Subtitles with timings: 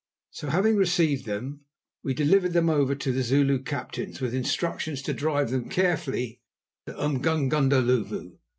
[0.31, 1.65] So, having received them,
[2.03, 6.41] we delivered them over to the Zulu captains, with instructions to drive them carefully
[6.87, 8.39] to Umgungundhlovu.